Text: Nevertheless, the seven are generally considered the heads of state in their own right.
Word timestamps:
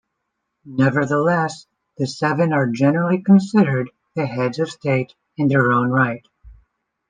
Nevertheless, 0.65 1.67
the 1.99 2.07
seven 2.07 2.53
are 2.53 2.65
generally 2.65 3.21
considered 3.21 3.91
the 4.15 4.25
heads 4.25 4.57
of 4.57 4.71
state 4.71 5.13
in 5.37 5.47
their 5.47 5.71
own 5.71 5.91
right. 5.91 6.25